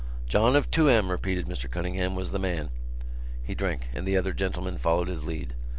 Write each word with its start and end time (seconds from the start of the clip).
"John 0.27 0.55
of 0.55 0.71
Tuam," 0.71 1.11
repeated 1.11 1.45
Mr 1.45 1.69
Cunningham, 1.69 2.15
"was 2.15 2.31
the 2.31 2.39
man." 2.39 2.71
He 3.43 3.53
drank 3.53 3.91
and 3.93 4.07
the 4.07 4.17
other 4.17 4.33
gentlemen 4.33 4.79
followed 4.79 5.09
his 5.09 5.23
lead. 5.23 5.53